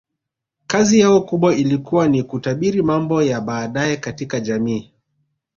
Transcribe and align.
Kazi 0.67 0.99
yao 0.99 1.21
kubwa 1.21 1.55
ilikuwa 1.55 2.07
ni 2.07 2.23
kutabiri 2.23 2.81
mambo 2.81 3.21
ya 3.23 3.41
baadaye 3.41 3.97
katika 3.97 4.39
jamii 4.39 4.93